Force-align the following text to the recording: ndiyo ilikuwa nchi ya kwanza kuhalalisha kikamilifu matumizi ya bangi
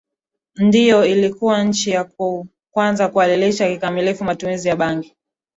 ndiyo 0.55 1.05
ilikuwa 1.05 1.63
nchi 1.63 1.89
ya 1.89 2.09
kwanza 2.71 3.07
kuhalalisha 3.07 3.69
kikamilifu 3.69 4.23
matumizi 4.23 4.67
ya 4.67 4.75
bangi 4.75 5.15